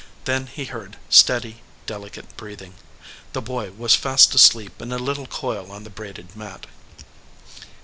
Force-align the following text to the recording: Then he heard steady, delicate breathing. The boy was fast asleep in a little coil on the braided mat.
Then 0.25 0.47
he 0.47 0.65
heard 0.65 0.97
steady, 1.09 1.61
delicate 1.85 2.35
breathing. 2.35 2.73
The 3.33 3.41
boy 3.43 3.69
was 3.69 3.93
fast 3.93 4.33
asleep 4.33 4.81
in 4.81 4.91
a 4.91 4.97
little 4.97 5.27
coil 5.27 5.71
on 5.71 5.83
the 5.83 5.91
braided 5.91 6.35
mat. 6.35 6.65